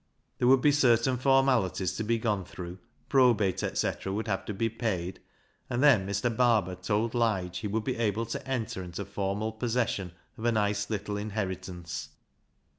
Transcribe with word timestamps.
There 0.39 0.47
would 0.47 0.61
be 0.61 0.71
certain 0.71 1.17
formalities 1.17 1.95
to 1.97 2.03
be 2.03 2.17
gone 2.17 2.43
through, 2.43 2.79
probate, 3.07 3.61
etc., 3.61 4.11
would 4.11 4.27
have 4.27 4.45
to 4.45 4.53
be 4.55 4.67
paid, 4.67 5.19
and 5.69 5.83
then 5.83 6.07
Mr. 6.07 6.35
Barber 6.35 6.73
told 6.73 7.13
Lige 7.13 7.59
he 7.59 7.67
would 7.67 7.83
be 7.83 7.97
able 7.97 8.25
to 8.25 8.47
enter 8.47 8.81
into 8.81 9.05
formal 9.05 9.51
possession 9.51 10.13
of 10.39 10.45
a 10.45 10.51
nice 10.51 10.89
little 10.89 11.17
inherit 11.17 11.67
ance. 11.67 12.09